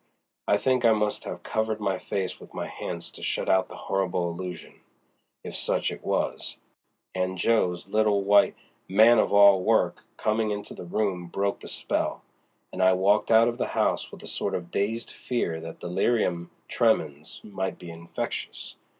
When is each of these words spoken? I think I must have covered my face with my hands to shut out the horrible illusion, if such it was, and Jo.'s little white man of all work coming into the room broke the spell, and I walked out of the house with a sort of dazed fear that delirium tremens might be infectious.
I 0.47 0.57
think 0.57 0.83
I 0.83 0.93
must 0.93 1.25
have 1.25 1.43
covered 1.43 1.79
my 1.79 1.99
face 1.99 2.39
with 2.39 2.55
my 2.55 2.65
hands 2.65 3.11
to 3.11 3.21
shut 3.21 3.47
out 3.47 3.67
the 3.69 3.75
horrible 3.85 4.31
illusion, 4.31 4.81
if 5.43 5.55
such 5.55 5.91
it 5.91 6.03
was, 6.03 6.57
and 7.13 7.37
Jo.'s 7.37 7.87
little 7.87 8.23
white 8.23 8.55
man 8.89 9.19
of 9.19 9.31
all 9.31 9.61
work 9.61 10.03
coming 10.17 10.49
into 10.49 10.73
the 10.73 10.85
room 10.85 11.27
broke 11.27 11.59
the 11.59 11.67
spell, 11.67 12.23
and 12.73 12.81
I 12.81 12.93
walked 12.93 13.29
out 13.29 13.47
of 13.47 13.59
the 13.59 13.67
house 13.77 14.11
with 14.11 14.23
a 14.23 14.27
sort 14.27 14.55
of 14.55 14.71
dazed 14.71 15.11
fear 15.11 15.59
that 15.61 15.79
delirium 15.81 16.49
tremens 16.67 17.39
might 17.43 17.77
be 17.77 17.91
infectious. 17.91 18.77